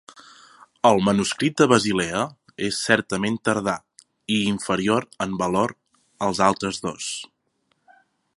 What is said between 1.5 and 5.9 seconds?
de Basilea és certament tardà i inferior en valor